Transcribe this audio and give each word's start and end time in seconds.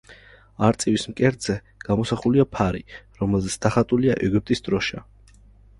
არწივის 0.67 1.03
მკერდზე 1.11 1.57
გამოსახულია 1.89 2.47
ფარი, 2.57 2.83
რომელზეც 3.21 3.61
დახატულია 3.69 4.21
ეგვიპტის 4.29 4.67
დროშა. 4.69 5.07